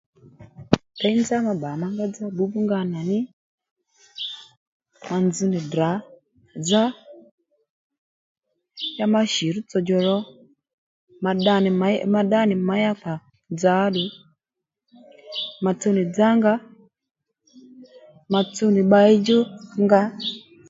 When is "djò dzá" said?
13.21-13.73